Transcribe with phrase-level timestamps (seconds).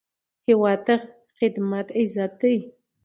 [0.47, 0.95] هیواد ته
[1.37, 2.55] خدمت عزت دی